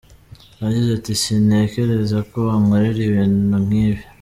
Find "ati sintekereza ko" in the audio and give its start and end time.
0.97-2.37